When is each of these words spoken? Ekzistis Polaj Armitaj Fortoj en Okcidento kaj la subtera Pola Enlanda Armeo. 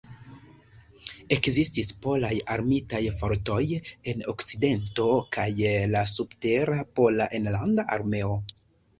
Ekzistis 1.35 1.89
Polaj 2.05 2.31
Armitaj 2.53 3.01
Fortoj 3.19 3.59
en 4.13 4.23
Okcidento 4.33 5.05
kaj 5.37 5.45
la 5.97 6.01
subtera 6.13 6.79
Pola 7.01 7.29
Enlanda 7.41 7.87
Armeo. 7.97 8.33